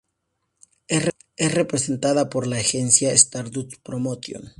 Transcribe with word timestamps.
Es 0.87 1.53
representada 1.53 2.27
por 2.27 2.47
la 2.47 2.57
agencia 2.57 3.11
Stardust 3.13 3.75
Promotion. 3.83 4.49